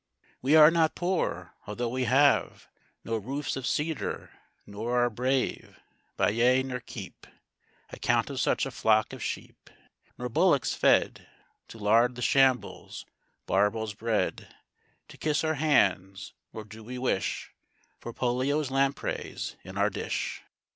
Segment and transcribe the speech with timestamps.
[0.41, 2.67] We are not poor, although we have
[3.03, 4.31] No roofs of cedar,
[4.65, 5.79] nor our brave
[6.17, 7.27] Baiae, nor keep
[7.91, 9.69] Account of such a flock of sheep;
[10.17, 11.27] Nor bullocks fed
[11.67, 13.05] To lard the shambles;
[13.45, 14.47] barbels bred
[15.09, 17.51] To kiss our hands; nor do we wish
[17.99, 20.41] For Pollio's lampreys in our dish.